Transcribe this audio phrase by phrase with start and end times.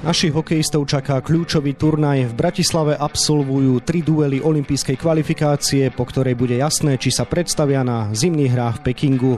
[0.00, 2.32] Našich hokejistov čaká kľúčový turnaj.
[2.32, 8.08] V Bratislave absolvujú tri duely olympijskej kvalifikácie, po ktorej bude jasné, či sa predstavia na
[8.08, 9.34] zimných hrách v Pekingu.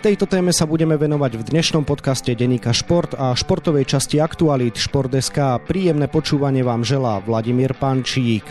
[0.00, 5.60] Tejto téme sa budeme venovať v dnešnom podcaste Denika Šport a športovej časti Aktualit Šport.sk.
[5.68, 8.48] Príjemné počúvanie vám želá Vladimír Pančík.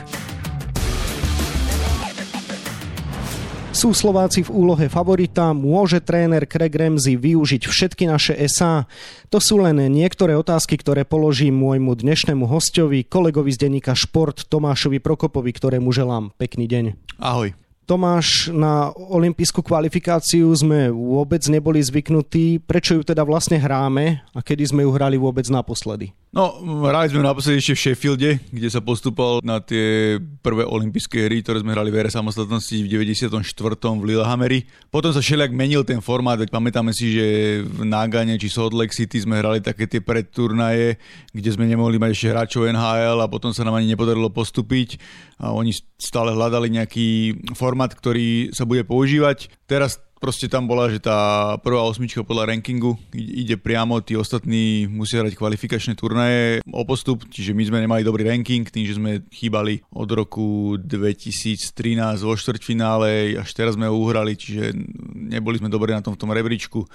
[3.86, 5.54] Sú Slováci v úlohe favorita?
[5.54, 8.90] Môže tréner Craig Ramsey využiť všetky naše SA?
[9.30, 14.98] To sú len niektoré otázky, ktoré položím môjmu dnešnému hostovi, kolegovi z denníka Šport Tomášovi
[14.98, 16.98] Prokopovi, ktorému želám pekný deň.
[17.22, 17.54] Ahoj.
[17.86, 22.58] Tomáš, na olympijskú kvalifikáciu sme vôbec neboli zvyknutí.
[22.66, 26.10] Prečo ju teda vlastne hráme a kedy sme ju hrali vôbec naposledy?
[26.36, 26.52] No,
[26.84, 31.64] hrali sme naposledy ešte v Sheffielde, kde sa postupal na tie prvé olympijské hry, ktoré
[31.64, 33.40] sme hrali v ére samostatnosti v 94.
[33.72, 34.68] v Lillehammeri.
[34.92, 37.26] Potom sa všelijak menil ten formát, veď pamätáme si, že
[37.64, 41.00] v Nagane či Salt Lake City sme hrali také tie predturnaje,
[41.32, 45.00] kde sme nemohli mať ešte hráčov NHL a potom sa nám ani nepodarilo postúpiť
[45.40, 47.08] a oni stále hľadali nejaký
[47.56, 49.52] formát, ktorý sa bude používať.
[49.68, 55.22] Teraz proste tam bola, že tá prvá osmička podľa rankingu ide priamo, tí ostatní musia
[55.22, 59.86] hrať kvalifikačné turnaje o postup, čiže my sme nemali dobrý ranking, tým, že sme chýbali
[59.94, 64.74] od roku 2013 vo štvrťfinále, až teraz sme ho uhrali, čiže
[65.14, 66.88] neboli sme dobrí na tom v tom rebríčku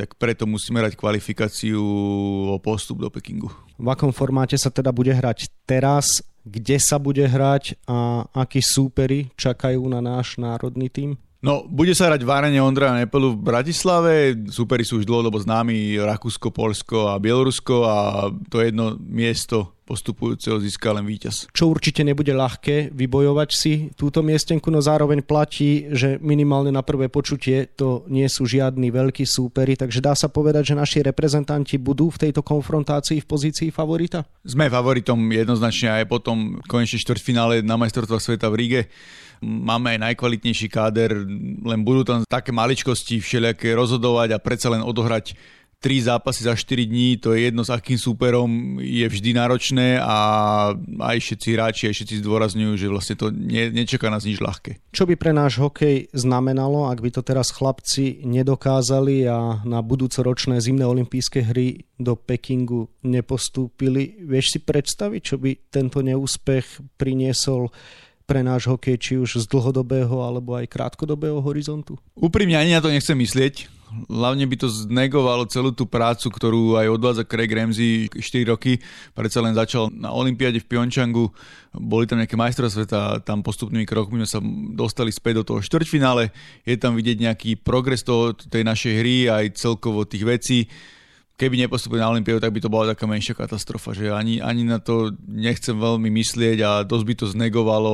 [0.00, 1.76] tak preto musíme hrať kvalifikáciu
[2.48, 3.52] o postup do Pekingu.
[3.76, 9.28] V akom formáte sa teda bude hrať teraz, kde sa bude hrať a akí súperi
[9.36, 11.16] čakajú na náš národný tým?
[11.40, 14.36] No, bude sa hrať v arene Ondra Nepelu v Bratislave.
[14.52, 20.94] Superi sú už dlhodobo známi Rakúsko, Polsko a Bielorusko a to jedno miesto postupujúceho získa
[20.94, 21.50] len víťaz.
[21.50, 27.10] Čo určite nebude ľahké vybojovať si túto miestenku, no zároveň platí, že minimálne na prvé
[27.10, 32.14] počutie to nie sú žiadni veľkí súperi, takže dá sa povedať, že naši reprezentanti budú
[32.14, 34.22] v tejto konfrontácii v pozícii favorita?
[34.46, 38.82] Sme favoritom jednoznačne aj potom konečne štvrťfinále na majstrovstvách sveta v Ríge
[39.40, 41.24] máme aj najkvalitnejší káder,
[41.64, 45.32] len budú tam také maličkosti všelijaké rozhodovať a predsa len odohrať
[45.80, 50.16] tri zápasy za 4 dní, to je jedno s akým súperom, je vždy náročné a
[50.76, 54.92] aj všetci hráči, aj všetci zdôrazňujú, že vlastne to ne, nečaká nás nič ľahké.
[54.92, 60.60] Čo by pre náš hokej znamenalo, ak by to teraz chlapci nedokázali a na budúcoročné
[60.60, 64.20] zimné olympijské hry do Pekingu nepostúpili?
[64.20, 67.72] Vieš si predstaviť, čo by tento neúspech priniesol
[68.28, 71.96] pre náš hokej, či už z dlhodobého alebo aj krátkodobého horizontu?
[72.14, 73.79] Úprimne ani na to nechcem myslieť.
[74.06, 78.78] Hlavne by to znegovalo celú tú prácu, ktorú aj odvádza Craig Ramsey 4 roky.
[79.12, 81.34] Predsa len začal na Olympiade v Pyeongchangu,
[81.74, 84.40] boli tam nejaké majstra sveta, tam postupnými krokmi sme sa
[84.74, 86.30] dostali späť do toho štvrťfinále.
[86.62, 90.58] Je tam vidieť nejaký progres toho, tej našej hry aj celkovo tých vecí
[91.40, 94.76] keby nepostupili na Olympiádu, tak by to bola taká menšia katastrofa, že ani, ani na
[94.76, 97.92] to nechcem veľmi myslieť a dosť by to znegovalo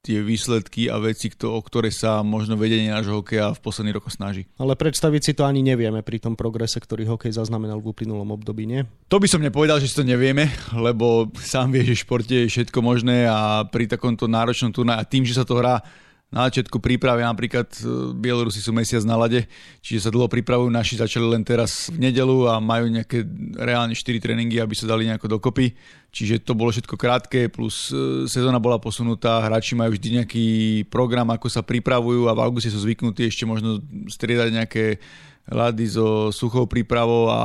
[0.00, 4.48] tie výsledky a veci, o ktoré sa možno vedenie nášho hokeja v posledných rokoch snaží.
[4.56, 8.64] Ale predstaviť si to ani nevieme pri tom progrese, ktorý hokej zaznamenal v uplynulom období,
[8.64, 8.88] nie?
[9.12, 12.48] To by som nepovedal, že si to nevieme, lebo sám vie, že v športe je
[12.48, 15.84] všetko možné a pri takomto náročnom turnaji a tým, že sa to hrá
[16.30, 19.50] na začiatku prípravy napríklad e, Bielorusi sú mesiac na lade,
[19.82, 23.26] čiže sa dlho pripravujú, naši začali len teraz v nedelu a majú nejaké
[23.58, 25.74] reálne 4 tréningy, aby sa dali nejako dokopy.
[26.14, 30.46] Čiže to bolo všetko krátke, plus e, sezóna bola posunutá, hráči majú vždy nejaký
[30.86, 34.84] program, ako sa pripravujú a v auguste sú zvyknutí ešte možno striedať nejaké
[35.50, 37.40] ľady so suchou prípravou a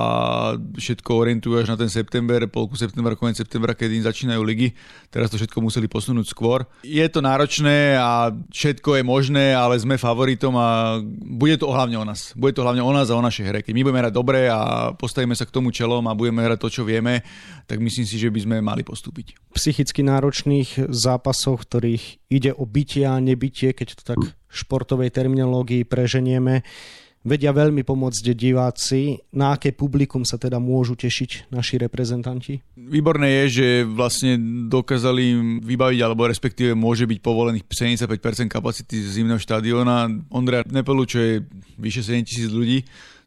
[0.78, 4.78] všetko orientujú až na ten september, polku septembra, koniec septembra, kedy začínajú ligy.
[5.10, 6.70] Teraz to všetko museli posunúť skôr.
[6.86, 12.06] Je to náročné a všetko je možné, ale sme favoritom a bude to hlavne o
[12.06, 12.36] nás.
[12.38, 13.60] Bude to hlavne o nás a o našej hre.
[13.66, 16.70] Keď my budeme hrať dobre a postavíme sa k tomu čelom a budeme hrať to,
[16.70, 17.26] čo vieme,
[17.66, 19.34] tak myslím si, že by sme mali postúpiť.
[19.58, 24.22] Psychicky náročných zápasoch, ktorých ide o bytie a nebytie, keď to tak
[24.56, 26.62] športovej terminológii preženieme,
[27.26, 29.18] vedia veľmi pomôcť diváci.
[29.34, 32.62] Na aké publikum sa teda môžu tešiť naši reprezentanti?
[32.78, 34.38] Výborné je, že vlastne
[34.70, 40.30] dokázali vybaviť, alebo respektíve môže byť povolených 75% kapacity zimného štadióna.
[40.30, 41.34] Ondra Nepelu, čo je
[41.82, 42.86] vyše 7 tisíc ľudí,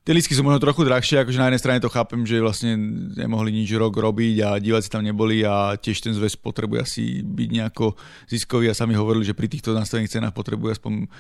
[0.09, 2.81] Tie lístky sú možno trochu drahšie, akože na jednej strane to chápem, že vlastne
[3.13, 7.49] nemohli nič rok robiť a diváci tam neboli a tiež ten zväz potrebuje asi byť
[7.53, 7.93] nejako
[8.25, 11.13] ziskový a sami hovorili, že pri týchto nastavených cenách potrebuje aspoň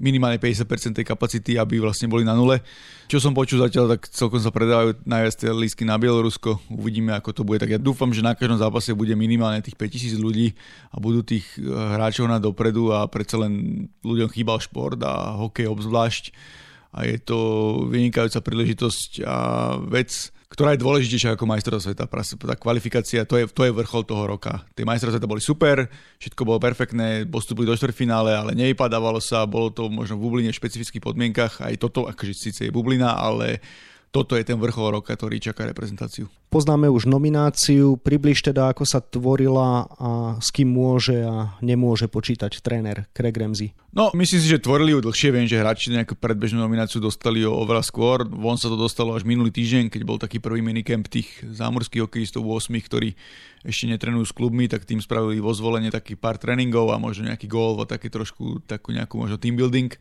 [0.00, 2.64] minimálne 50% tej kapacity, aby vlastne boli na nule.
[3.06, 6.56] Čo som počul zatiaľ, tak celkom sa predávajú najviac tie lístky na Bielorusko.
[6.72, 7.60] Uvidíme, ako to bude.
[7.60, 10.56] Tak ja dúfam, že na každom zápase bude minimálne tých 5000 ľudí
[10.90, 15.68] a budú tých eh, hráčov na dopredu a predsa len ľuďom chýbal šport a hokej
[15.68, 16.24] obzvlášť.
[16.90, 17.38] A je to
[17.86, 19.36] vynikajúca príležitosť a
[19.78, 22.10] vec, ktorá je dôležitejšia ako majstrovstvá sveta.
[22.10, 24.66] Tá kvalifikácia, to je, to je vrchol toho roka.
[24.74, 25.86] Tie majstrovstvá sveta boli super,
[26.18, 30.58] všetko bolo perfektné, postupili do štvrťfinále, ale nevypadávalo sa, bolo to možno v bubline v
[30.58, 33.62] špecifických podmienkach, aj toto, akože síce je bublina, ale
[34.10, 36.26] toto je ten vrchol roka, ktorý čaká reprezentáciu.
[36.50, 40.10] Poznáme už nomináciu, približ teda, ako sa tvorila a
[40.42, 43.70] s kým môže a nemôže počítať tréner Craig Ramsey.
[43.94, 47.54] No, myslím si, že tvorili ju dlhšie, viem, že hráči nejakú predbežnú nomináciu dostali o
[47.54, 48.26] oveľa skôr.
[48.26, 52.42] Von sa to dostalo až minulý týždeň, keď bol taký prvý minicamp tých zámorských hokejistov
[52.42, 53.14] 8, ktorí
[53.62, 57.46] ešte netrenujú s klubmi, tak tým spravili vo zvolenie taký pár tréningov a možno nejaký
[57.46, 59.94] gól a také trošku takú nejakú možno team building.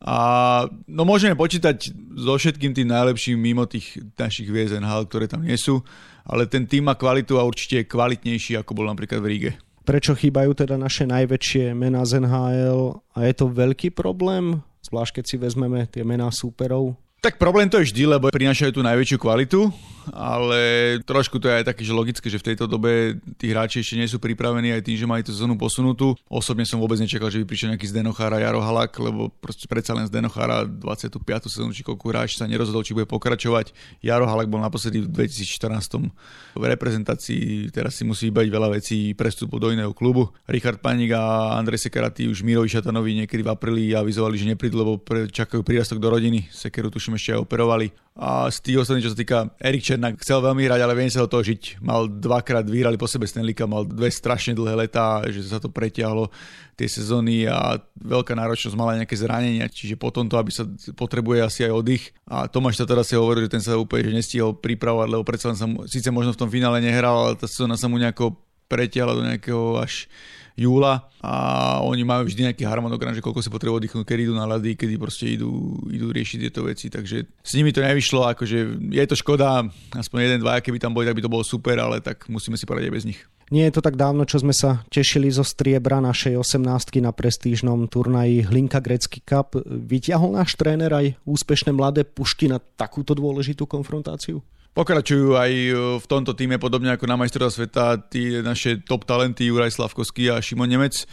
[0.00, 5.60] A no môžeme počítať so všetkým tým najlepším mimo tých našich VSNH, ktoré tam nie
[5.60, 5.84] sú,
[6.24, 9.50] ale ten tým má kvalitu a určite je kvalitnejší, ako bol napríklad v Ríge.
[9.84, 15.24] Prečo chýbajú teda naše najväčšie mená z NHL a je to veľký problém, zvlášť keď
[15.28, 16.96] si vezmeme tie mená súperov?
[17.20, 19.68] Tak problém to je vždy, lebo prinášajú tú najväčšiu kvalitu,
[20.08, 24.00] ale trošku to je aj také, že logické, že v tejto dobe tí hráči ešte
[24.00, 26.16] nie sú pripravení aj tým, že majú tú sezónu posunutú.
[26.32, 30.08] Osobne som vôbec nečakal, že by prišiel nejaký Zdenochára Jaro Halak, lebo proste predsa len
[30.08, 31.20] Zdenochára 25.
[31.46, 33.72] sezónu, či koľko hráč sa nerozhodol, či bude pokračovať.
[34.00, 36.10] Jaro Halak bol naposledy v 2014
[36.56, 40.32] v reprezentácii, teraz si musí bať veľa vecí prestupu do iného klubu.
[40.48, 44.98] Richard Panik a Andrej Sekarati už Mirovi Šatanovi niekedy v apríli avizovali, že neprídu, lebo
[45.30, 46.48] čakajú prírastok do rodiny.
[46.50, 47.92] Sekeru tuším ešte aj operovali.
[48.20, 51.24] A z tých ostatných, čo sa týka, Erik Černák chcel veľmi hrať, ale viem sa
[51.24, 51.80] do toho žiť.
[51.80, 56.28] Mal dvakrát, vyhrali po sebe Stanleyka, mal dve strašne dlhé letá, že sa to pretiahlo
[56.76, 61.60] tie sezóny a veľká náročnosť mala nejaké zranenia, čiže potom to, aby sa potrebuje asi
[61.64, 62.12] aj oddych.
[62.28, 65.64] A Tomáš teraz si hovoril, že ten sa úplne že nestihol pripravovať, lebo predsa sa
[65.64, 68.36] mu, síce možno v tom finále nehral, ale tá sezóna sa mu nejako
[68.68, 70.12] pretiahla do nejakého až
[70.60, 71.32] júla a
[71.80, 75.00] oni majú vždy nejaký harmonogram, že koľko si potrebujú oddychnúť, kedy idú na ľady, kedy
[75.00, 78.58] proste idú, idú riešiť tieto veci, takže s nimi to nevyšlo, akože
[78.92, 79.64] je to škoda,
[79.96, 82.68] aspoň jeden, dva, keby tam boli, tak by to bolo super, ale tak musíme si
[82.68, 83.20] poradiť aj bez nich.
[83.50, 87.90] Nie je to tak dávno, čo sme sa tešili zo striebra našej 18 na prestížnom
[87.90, 89.58] turnaji Hlinka Grecký Cup.
[89.66, 94.38] Vyťahol náš tréner aj úspešné mladé pušky na takúto dôležitú konfrontáciu?
[94.70, 99.50] Pokračujú aj e, v tomto týme, podobne ako na majstra sveta, tí naše top talenty
[99.50, 101.10] Juraj Slavkovský a Šimon Nemec.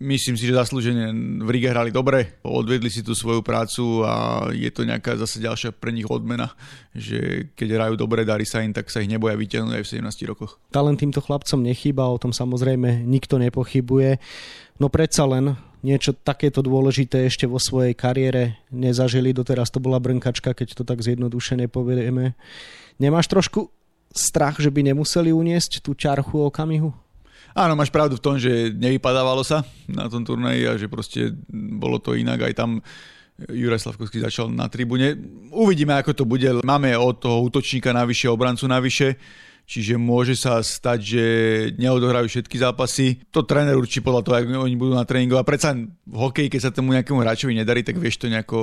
[0.00, 1.12] Myslím si, že zaslúžene
[1.44, 5.76] v Ríge hrali dobre, odvedli si tú svoju prácu a je to nejaká zase ďalšia
[5.76, 6.56] pre nich odmena,
[6.96, 10.30] že keď hrajú dobre, darí sa im, tak sa ich neboja vyťahnuť aj v 17
[10.30, 10.56] rokoch.
[10.72, 14.18] Talent týmto chlapcom nechýba, o tom samozrejme nikto nepochybuje,
[14.80, 15.52] no predsa len
[15.84, 19.36] niečo takéto dôležité ešte vo svojej kariére nezažili.
[19.36, 22.32] Doteraz to bola brnkačka, keď to tak zjednodušene povieme.
[22.96, 23.68] Nemáš trošku
[24.08, 26.88] strach, že by nemuseli uniesť tú čarchu okamihu?
[27.54, 32.02] Áno, máš pravdu v tom, že nevypadávalo sa na tom turnaji a že proste bolo
[32.02, 32.50] to inak.
[32.50, 32.82] Aj tam
[33.34, 35.18] Juraj Slavkovský začal na tribúne.
[35.50, 36.46] Uvidíme, ako to bude.
[36.62, 39.18] Máme od toho útočníka navyše, obrancu navyše
[39.64, 41.24] čiže môže sa stať, že
[41.80, 43.24] neodohrajú všetky zápasy.
[43.32, 45.36] To tréner určí podľa toho, ako oni budú na tréningu.
[45.40, 48.58] A predsa v hokeji, keď sa tomu nejakému hráčovi nedarí, tak vieš to nejako,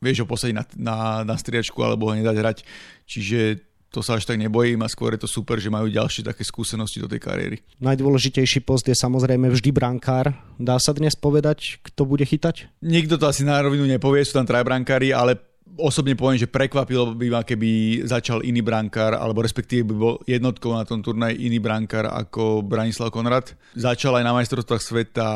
[0.00, 2.58] vieš ho posadiť na, na, na striačku alebo ho nedať hrať.
[3.04, 6.46] Čiže to sa až tak nebojím a skôr je to super, že majú ďalšie také
[6.46, 7.58] skúsenosti do tej kariéry.
[7.82, 10.30] Najdôležitejší post je samozrejme vždy brankár.
[10.62, 12.70] Dá sa dnes povedať, kto bude chytať?
[12.86, 17.26] Nikto to asi na rovinu nepovie, sú tam trajbrankári, ale osobne poviem, že prekvapilo by
[17.30, 22.08] ma, keby začal iný brankár, alebo respektíve by bol jednotkou na tom turnaj iný brankár
[22.10, 23.54] ako Branislav Konrad.
[23.76, 25.28] Začal aj na majstrovstvách sveta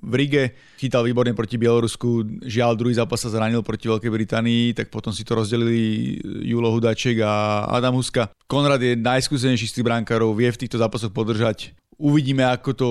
[0.00, 0.44] v Rige,
[0.80, 5.26] chytal výborne proti Bielorusku, žiaľ druhý zápas sa zranil proti Veľkej Británii, tak potom si
[5.26, 8.30] to rozdelili Julo Hudaček a Adam Huska.
[8.46, 12.88] Konrad je najskúsenejší z tých brankárov, vie v týchto zápasoch podržať Uvidíme, ako to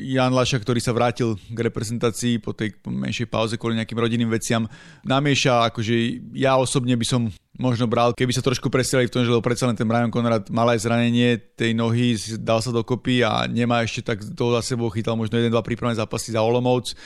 [0.00, 4.64] Jan Laša, ktorý sa vrátil k reprezentácii po tej menšej pauze kvôli nejakým rodinným veciam,
[5.04, 5.68] namieša.
[5.68, 5.92] Akože
[6.32, 7.28] ja osobne by som
[7.60, 10.48] možno bral, keby sa trošku presielali v tom, že lebo predsa len ten Brian Conrad
[10.48, 14.88] mal aj zranenie tej nohy, dal sa dokopy a nemá ešte tak toho za sebou,
[14.88, 16.96] chytal možno jeden, dva prípravné zápasy za Olomouc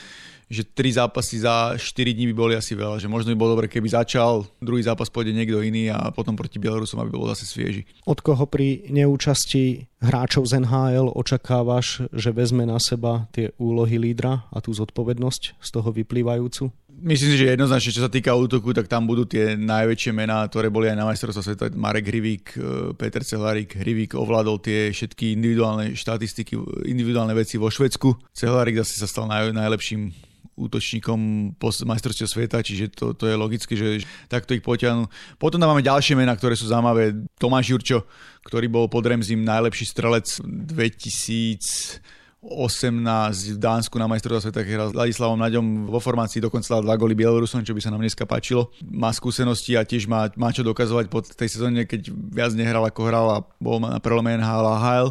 [0.53, 3.65] že tri zápasy za 4 dní by boli asi veľa, že možno by bolo dobre,
[3.65, 7.89] keby začal, druhý zápas pôjde niekto iný a potom proti Bielorusom, aby bol zase svieži.
[8.05, 14.45] Od koho pri neúčasti hráčov z NHL očakávaš, že vezme na seba tie úlohy lídra
[14.53, 16.69] a tú zodpovednosť z toho vyplývajúcu?
[17.03, 20.71] Myslím si, že jednoznačne, čo sa týka útoku, tak tam budú tie najväčšie mená, ktoré
[20.71, 21.65] boli aj na majstrovstve sveta.
[21.75, 23.75] Marek Hrivík, e, Peter Cehlarik.
[23.75, 26.55] Hrivík ovládol tie všetky individuálne štatistiky,
[26.87, 28.31] individuálne veci vo Švedsku.
[28.31, 30.15] Cehlarik zase sa stal naj, najlepším
[30.53, 35.09] útočníkom po majstrovstve sveta, čiže to, to je logické, že takto ich potiahnu.
[35.41, 37.25] Potom tam máme ďalšie mená, ktoré sú zaujímavé.
[37.41, 38.05] Tomáš Jurčo,
[38.45, 44.89] ktorý bol pod Remzim najlepší strelec 2018 18 v Dánsku na majstrovstve sveta, keď hral
[44.91, 48.27] s Ladislavom Naďom vo formácii, dokonca dal dva goly Bielorusom, čo by sa nám dneska
[48.27, 48.67] páčilo.
[48.83, 53.01] Má skúsenosti a tiež má, má čo dokazovať po tej sezóne, keď viac nehral ako
[53.07, 55.09] hral a bol na prelome NHL a HL.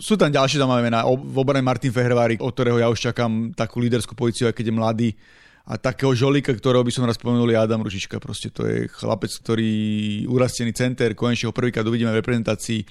[0.00, 1.06] Sú tam ďalšie zaujímavé mená.
[1.06, 4.74] V obrane Martin Fehrvárik, od ktorého ja už čakám takú líderskú pozíciu, aj keď je
[4.74, 5.10] mladý.
[5.64, 8.20] A takého žolíka, ktorého by som raz spomenul, je Adam Ružička.
[8.20, 9.72] Proste to je chlapec, ktorý
[10.28, 12.84] urastený center, konečne ho prvýkrát uvidíme v reprezentácii.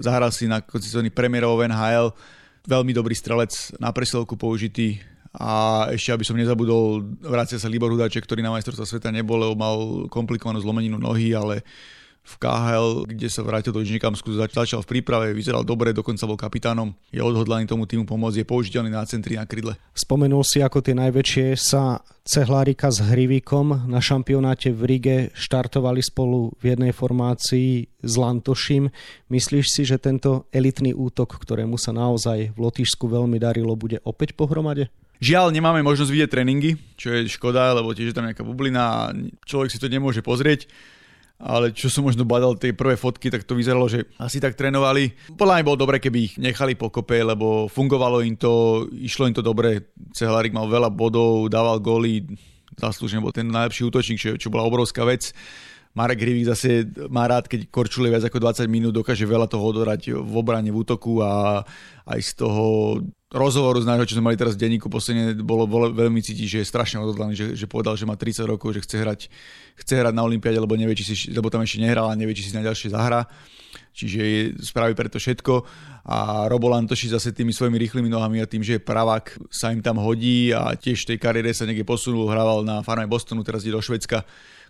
[0.00, 2.12] Zahral si na konci sezóny premiérov NHL
[2.68, 5.00] veľmi dobrý strelec na presielku použitý
[5.36, 9.54] a ešte, aby som nezabudol, vrácia sa Libor Hudáček, ktorý na majstrovstva sveta nebol, lebo
[9.54, 9.76] mal
[10.08, 11.60] komplikovanú zlomeninu nohy, ale
[12.28, 16.92] v KHL, kde sa vrátil do Žnikamsku, začal v príprave, vyzeral dobre, dokonca bol kapitánom,
[17.08, 19.80] je odhodlaný tomu týmu pomôcť, je použiteľný na centri na krydle.
[19.96, 26.52] Spomenul si, ako tie najväčšie sa Cehlárika s Hrivikom na šampionáte v Rige štartovali spolu
[26.60, 28.92] v jednej formácii s Lantoším.
[29.32, 34.36] Myslíš si, že tento elitný útok, ktorému sa naozaj v Lotyšsku veľmi darilo, bude opäť
[34.36, 34.92] pohromade?
[35.18, 39.16] Žiaľ, nemáme možnosť vidieť tréningy, čo je škoda, lebo tiež je tam nejaká bublina a
[39.48, 40.70] človek si to nemôže pozrieť
[41.38, 45.14] ale čo som možno badal tie prvé fotky, tak to vyzeralo, že asi tak trénovali.
[45.38, 49.42] Podľa mňa bolo dobre, keby ich nechali pokope, lebo fungovalo im to, išlo im to
[49.42, 49.94] dobre.
[50.10, 52.26] Cehlarik mal veľa bodov, dával góly,
[52.74, 55.30] zaslúžene bol ten najlepší útočník, čo, čo bola obrovská vec.
[55.98, 60.14] Marek Hrivík zase má rád, keď korčuluje viac ako 20 minút, dokáže veľa toho odorať
[60.14, 61.66] v obrane, v útoku a
[62.06, 62.66] aj z toho
[63.34, 66.58] rozhovoru z nášho, čo sme mali teraz v denníku posledne, bolo, bolo veľmi cítiť, že
[66.62, 69.20] je strašne odhodlaný, že, že povedal, že má 30 rokov, že chce hrať,
[69.82, 72.46] chce hrať na Olympiade, lebo nevie, či si, lebo tam ešte nehral a nevie, či
[72.48, 73.26] si na ďalšie zahra.
[73.92, 75.66] Čiže spraví preto všetko
[76.06, 79.82] a Robo Lantoši zase tými svojimi rýchlymi nohami a tým, že je pravák, sa im
[79.82, 83.66] tam hodí a tiež v tej kariére sa niekde posunul, hrával na farme Bostonu, teraz
[83.66, 84.22] ide do Švedska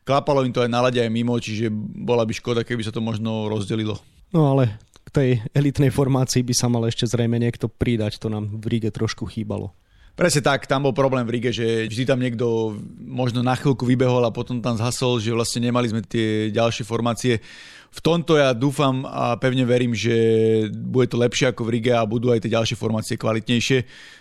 [0.08, 1.68] Klapalo im to aj na lade aj mimo, čiže
[2.00, 4.00] bola by škoda, keby sa to možno rozdelilo.
[4.32, 8.56] No ale k tej elitnej formácii by sa mal ešte zrejme niekto pridať, to nám
[8.56, 9.76] v Ríge trošku chýbalo.
[10.18, 14.26] Presne tak, tam bol problém v Ríge, že vždy tam niekto možno na chvíľku vybehol
[14.26, 17.38] a potom tam zhasol, že vlastne nemali sme tie ďalšie formácie
[17.88, 20.12] v tomto ja dúfam a pevne verím, že
[20.70, 23.78] bude to lepšie ako v Rige a budú aj tie ďalšie formácie kvalitnejšie.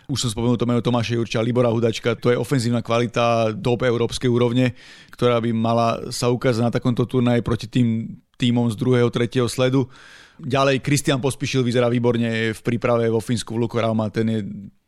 [0.08, 4.32] Už som spomenul to meno Tomáša Jurča, Libora Hudačka, to je ofenzívna kvalita top európskej
[4.32, 4.72] úrovne,
[5.12, 9.92] ktorá by mala sa ukázať na takomto turnaji proti tým týmom z druhého, tretieho sledu.
[10.40, 14.40] Ďalej, Kristian Pospišil vyzerá výborne v príprave vo Fínsku v Lukorauma, ten je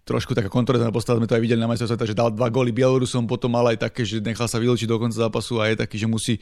[0.09, 3.29] trošku taká kontroverzná postava, sme to aj videli na majstrovstve, že dal dva góly Bielorusom,
[3.29, 6.09] potom mal aj také, že nechal sa vylúčiť do konca zápasu a je taký, že
[6.09, 6.41] musí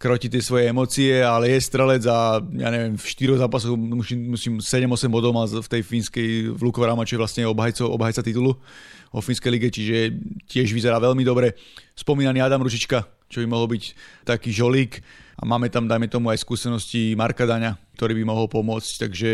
[0.00, 4.52] kroti tie svoje emócie, ale je strelec a ja neviem, v štyroch zápasoch musím, musím
[4.62, 8.56] 7-8 bodov mal v tej fínskej v Lukovarama, čo je vlastne obhajco, obhajca titulu
[9.12, 10.14] o fínskej lige, čiže
[10.48, 11.52] tiež vyzerá veľmi dobre.
[11.98, 13.82] Spomínaný Adam Ružička, čo by mohol byť
[14.24, 15.04] taký žolík
[15.40, 19.08] a máme tam, dajme tomu, aj skúsenosti Marka Daňa, ktorý by mohol pomôcť.
[19.08, 19.32] Takže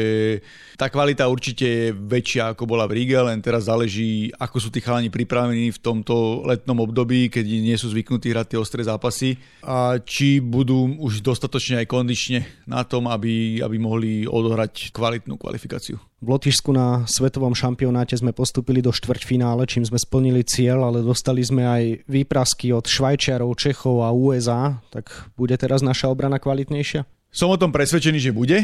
[0.79, 4.79] tá kvalita určite je väčšia ako bola v Ríge, len teraz záleží, ako sú tí
[4.79, 9.35] chalani pripravení v tomto letnom období, keď nie sú zvyknutí hrať tie ostré zápasy
[9.67, 15.99] a či budú už dostatočne aj kondične na tom, aby, aby mohli odohrať kvalitnú kvalifikáciu.
[16.17, 21.45] V Lotyšsku na svetovom šampionáte sme postupili do štvrťfinále, čím sme splnili cieľ, ale dostali
[21.45, 27.09] sme aj výprasky od Švajčiarov, Čechov a USA, tak bude teraz naša obrana kvalitnejšia?
[27.33, 28.61] Som o tom presvedčený, že bude.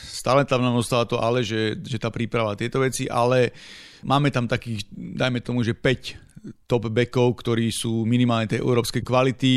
[0.00, 3.52] Stále tam nám ostalo to ale, že, že tá príprava tieto veci, ale
[4.00, 9.52] máme tam takých, dajme tomu, že 5 top backov, ktorí sú minimálne tej európskej kvality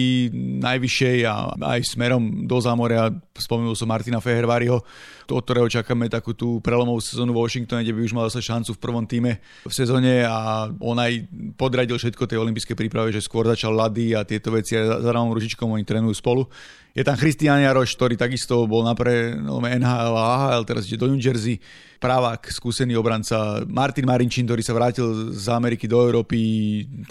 [0.60, 3.08] najvyššej a aj smerom do zámoria.
[3.36, 4.80] Spomenul som Martina Feherváriho,
[5.27, 8.72] od ktorého čakáme takú tú prelomovú sezónu v Washingtone, kde by už mal sa šancu
[8.72, 11.27] v prvom týme v sezóne a on aj
[11.60, 15.36] podradil všetko tej olympijskej príprave, že skôr začal lady a tieto veci a za Ramom
[15.36, 16.48] Ružičkom oni trénujú spolu.
[16.96, 21.12] Je tam Christian Jaroš, ktorý takisto bol na pre NHL a AHL, teraz ide do
[21.12, 21.60] New Jersey.
[22.00, 23.68] Právak, skúsený obranca.
[23.68, 26.39] Martin Marinčín, ktorý sa vrátil z Ameriky do Európy,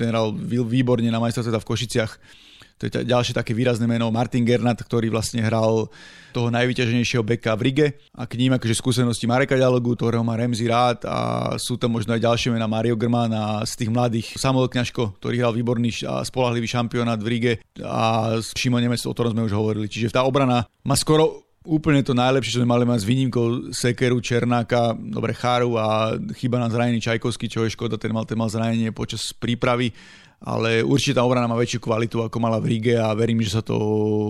[0.00, 2.12] ten hral výborne na majstrovstve v Košiciach
[2.78, 5.86] to je ďalšie také výrazné meno, Martin Gernat, ktorý vlastne hral
[6.34, 7.86] toho najvyťaženejšieho beka v Rige
[8.18, 11.18] a k ním akože skúsenosti Mareka Ďalogu, ktorého má Remzi rád a
[11.54, 15.46] sú tam možno aj ďalšie mená Mario German a z tých mladých Samuel Kňažko, ktorý
[15.46, 19.86] hral výborný a spolahlivý šampionát v Rige a Šimon Nemec, o ktorom sme už hovorili.
[19.86, 24.20] Čiže tá obrana má skoro úplne to najlepšie, čo sme mali mať s výnimkou Sekeru,
[24.20, 28.52] Černáka, dobre Cháru a chyba nám zranený Čajkovský, čo je škoda, ten mal, ten mal
[28.52, 29.94] zranenie počas prípravy
[30.44, 33.64] ale určite tá obrana má väčšiu kvalitu ako mala v Ríge a verím, že sa
[33.64, 33.74] to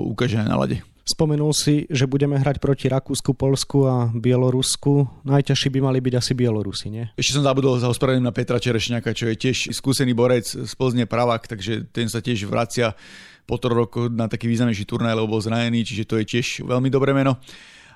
[0.06, 0.78] ukáže aj na lade.
[1.04, 5.04] Spomenul si, že budeme hrať proti Rakúsku, Polsku a Bielorusku.
[5.28, 7.04] Najťažší by mali byť asi Bielorusi, nie?
[7.20, 11.04] Ešte som zabudol za ospravedlním na Petra Čerešňaka, čo je tiež skúsený borec z Plzne
[11.04, 12.96] Pravak, takže ten sa tiež vracia
[13.44, 16.88] po to roku na taký významnejší turnaj, lebo bol zranený, čiže to je tiež veľmi
[16.88, 17.36] dobré meno.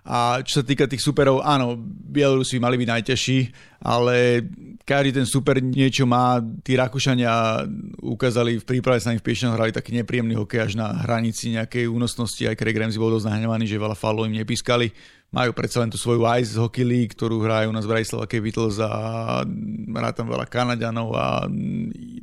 [0.05, 3.39] A čo sa týka tých superov, áno, Bielorusi mali byť najťažší,
[3.85, 4.47] ale
[4.89, 6.41] každý ten super niečo má.
[6.41, 7.61] Tí Rakúšania
[8.01, 11.93] ukázali v príprave sa im v Piešťanoch hrali taký nepríjemný hokej až na hranici nejakej
[11.93, 12.41] únosnosti.
[12.49, 14.89] Aj Craig Ramsey bol dosť nahnevaný, že veľa falov im nepískali.
[15.29, 19.45] Majú predsa len tú svoju Ice Hockey League, ktorú hrajú na Bratislava Capitals a
[19.93, 21.45] hrá tam veľa Kanaďanov a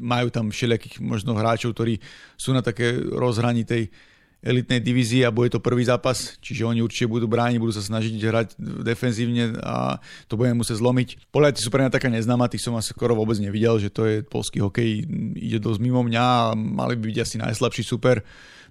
[0.02, 2.02] majú tam všelijakých možno hráčov, ktorí
[2.34, 3.94] sú na také rozhranitej
[4.46, 8.14] elitnej divízii a bude to prvý zápas, čiže oni určite budú brániť, budú sa snažiť
[8.22, 8.48] hrať
[8.86, 9.98] defenzívne a
[10.30, 11.34] to budeme musieť zlomiť.
[11.34, 14.22] Poliaci sú pre mňa taká neznáma, tých som asi skoro vôbec nevidel, že to je
[14.22, 18.22] polský hokej, ide dosť mimo mňa a mali by byť asi najslabší super.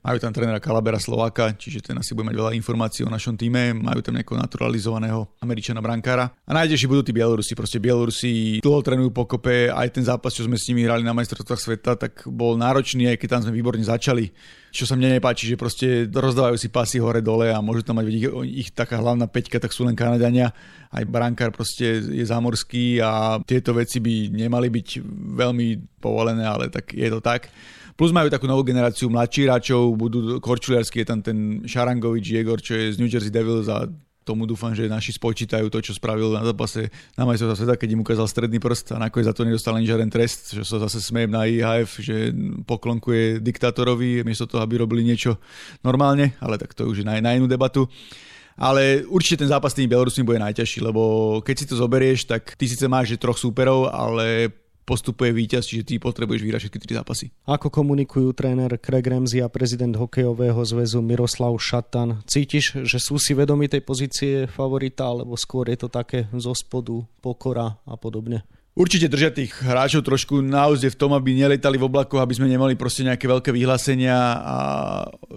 [0.04, 3.72] Majú tam trénera Kalabera Slováka, čiže ten asi bude mať veľa informácií o našom týme.
[3.72, 6.28] Majú tam nejakého naturalizovaného Američana brankára.
[6.44, 7.56] A najdejší budú tí Bielorusi.
[7.56, 9.72] Proste Bielorusi dlho trénujú pokope.
[9.72, 13.16] Aj ten zápas, čo sme s nimi hrali na majstrovstvách sveta, tak bol náročný, aj
[13.16, 14.28] keď tam sme výborne začali.
[14.76, 18.06] Čo sa mne nepáči, že proste rozdávajú si pasy hore dole a môžu tam mať
[18.12, 18.28] ich,
[18.60, 20.52] ich taká hlavná peťka, tak sú len Kanadania.
[20.92, 24.88] Aj brankár proste je zámorský a tieto veci by nemali byť
[25.32, 27.48] veľmi povolené, ale tak je to tak.
[27.94, 32.74] Plus majú takú novú generáciu mladších hráčov, budú korčuliarsky, je tam ten Šarangovič Jegor, čo
[32.74, 33.86] je z New Jersey Devils a
[34.24, 38.02] tomu dúfam, že naši spočítajú to, čo spravil na zápase na majstrovstvá sveta, keď im
[38.02, 41.30] ukázal stredný prst a nakoniec za to nedostal ani žiaden trest, že sa zase smejem
[41.30, 42.32] na IHF, že
[42.64, 45.36] poklonkuje diktátorovi, miesto toho, aby robili niečo
[45.84, 47.84] normálne, ale tak to už je na, na inú debatu.
[48.56, 51.02] Ale určite ten zápas s tými Bielorusmi bude najťažší, lebo
[51.42, 54.50] keď si to zoberieš, tak ty síce máš že troch súperov, ale
[54.84, 57.26] postupuje víťaz, čiže ty potrebuješ vyhrať všetky tri zápasy.
[57.48, 62.22] Ako komunikujú tréner Craig Ramsey a prezident hokejového zväzu Miroslav Šatan?
[62.28, 67.00] Cítiš, že sú si vedomi tej pozície favorita, alebo skôr je to také zo spodu,
[67.24, 68.44] pokora a podobne?
[68.74, 72.74] Určite držia tých hráčov trošku naozaj v tom, aby neletali v oblakoch, aby sme nemali
[72.74, 74.56] proste nejaké veľké vyhlásenia a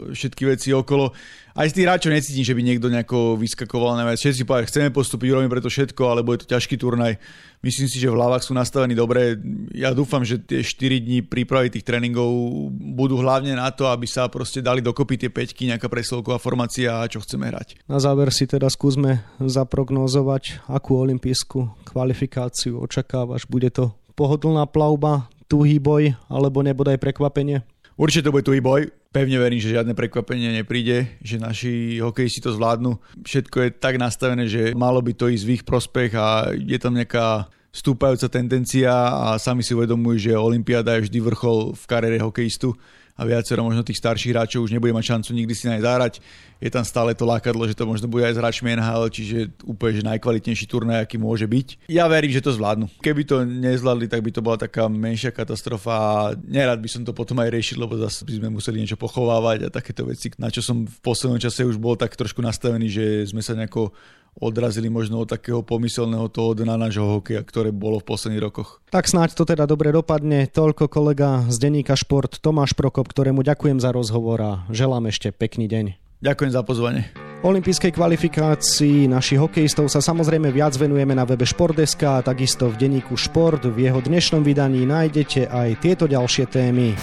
[0.09, 1.13] všetky veci okolo
[1.57, 5.33] aj z tých hráčov necítim, že by niekto nejako vyskakoval na Všetci povedali, chceme postúpiť,
[5.33, 7.17] urobíme preto všetko, alebo je to ťažký turnaj.
[7.65, 9.41] Myslím si, že v hlavách sú nastavení dobre.
[9.73, 12.29] Ja dúfam, že tie 4 dní prípravy tých tréningov
[12.69, 17.09] budú hlavne na to, aby sa proste dali dokopy tie peťky, nejaká presilovková formácia a
[17.09, 17.81] čo chceme hrať.
[17.89, 23.49] Na záver si teda skúsme zaprognozovať, akú olimpijskú kvalifikáciu očakávaš.
[23.49, 27.65] Bude to pohodlná plavba, tuhý boj alebo nebodaj prekvapenie?
[27.97, 28.93] Určite to bude tuhý boj.
[29.07, 32.99] Pevne verím, že žiadne prekvapenie nepríde, že naši hokejisti to zvládnu.
[33.23, 36.93] Všetko je tak nastavené, že malo by to ísť v ich prospech a je tam
[36.93, 42.73] nejaká stúpajúca tendencia a sami si uvedomujú, že Olympiáda je vždy vrchol v kariére hokejistu
[43.17, 46.13] a viacero možno tých starších hráčov už nebude mať šancu nikdy si aj zahrať.
[46.61, 50.01] Je tam stále to lákadlo, že to možno bude aj s hráčmi NHL, čiže úplne
[50.01, 51.89] že najkvalitnejší turnaj, aký môže byť.
[51.89, 52.89] Ja verím, že to zvládnu.
[53.01, 56.13] Keby to nezvládli, tak by to bola taká menšia katastrofa a
[56.45, 59.73] nerad by som to potom aj riešil, lebo zase by sme museli niečo pochovávať a
[59.73, 63.41] takéto veci, na čo som v poslednom čase už bol tak trošku nastavený, že sme
[63.41, 63.93] sa nejako
[64.37, 68.79] odrazili možno od takého pomyselného toho dna nášho hokeja, ktoré bolo v posledných rokoch.
[68.93, 70.45] Tak snáď to teda dobre dopadne.
[70.47, 75.65] Toľko kolega z denníka Šport Tomáš Prokop, ktorému ďakujem za rozhovor a želám ešte pekný
[75.67, 75.85] deň.
[76.21, 77.13] Ďakujem za pozvanie.
[77.45, 83.13] Olympijskej kvalifikácii našich hokejistov sa samozrejme viac venujeme na webe Športdeska a takisto v denníku
[83.13, 83.61] Šport.
[83.61, 86.97] V jeho dnešnom vydaní nájdete aj tieto ďalšie témy.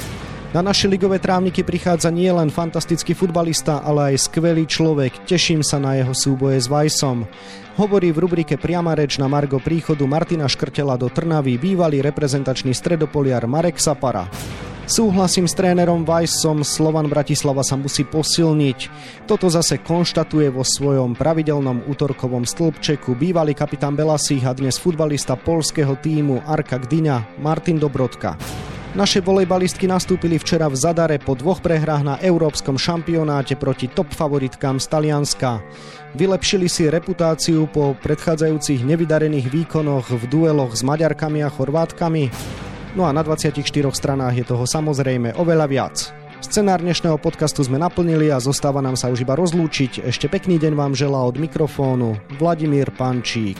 [0.55, 5.27] Na naše ligové trávniky prichádza nie len fantastický futbalista, ale aj skvelý človek.
[5.27, 7.27] Teším sa na jeho súboje s Vajsom.
[7.75, 13.51] Hovorí v rubrike Priama reč na Margo príchodu Martina Škrtela do Trnavy bývalý reprezentačný stredopoliar
[13.51, 14.31] Marek Sapara.
[14.87, 18.79] Súhlasím s trénerom Vajsom, Slovan Bratislava sa musí posilniť.
[19.27, 25.99] Toto zase konštatuje vo svojom pravidelnom útorkovom stĺpčeku bývalý kapitán Belasích a dnes futbalista polského
[25.99, 28.39] týmu Arka Gdyňa Martin Dobrodka.
[28.95, 34.79] Naše volejbalistky nastúpili včera v Zadare po dvoch prehrách na európskom šampionáte proti top favoritkám
[34.79, 35.59] z Talianska.
[36.15, 42.31] Vylepšili si reputáciu po predchádzajúcich nevydarených výkonoch v dueloch s Maďarkami a Chorvátkami.
[42.95, 43.59] No a na 24
[43.91, 46.15] stranách je toho samozrejme oveľa viac.
[46.39, 50.07] Scenár dnešného podcastu sme naplnili a zostáva nám sa už iba rozlúčiť.
[50.07, 53.59] Ešte pekný deň vám želá od mikrofónu Vladimír Pančík.